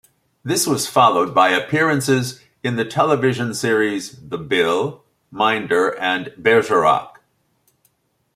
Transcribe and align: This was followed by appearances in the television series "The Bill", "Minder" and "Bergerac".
This 0.43 0.65
was 0.65 0.87
followed 0.87 1.31
by 1.35 1.49
appearances 1.49 2.41
in 2.63 2.75
the 2.75 2.85
television 2.85 3.53
series 3.53 4.13
"The 4.29 4.39
Bill", 4.39 5.03
"Minder" 5.29 5.95
and 5.95 6.33
"Bergerac". 6.39 7.21